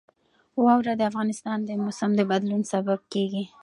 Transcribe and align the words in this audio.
واوره 0.65 0.93
د 0.97 1.01
افغانستان 1.11 1.57
د 1.63 1.69
موسم 1.83 2.11
د 2.15 2.21
بدلون 2.31 2.61
سبب 2.73 2.99
کېږي. 3.13 3.43